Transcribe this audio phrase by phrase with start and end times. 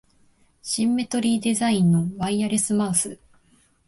[0.63, 3.19] シンメトリーデザインのワイヤレスマウス